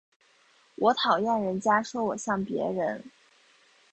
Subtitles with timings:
[0.77, 3.11] 我讨厌人家说我像別人